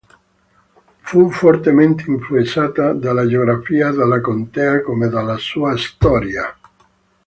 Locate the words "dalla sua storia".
5.09-6.57